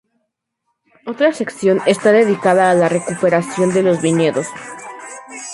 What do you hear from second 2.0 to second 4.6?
dedicada a la recuperación de los viñedos.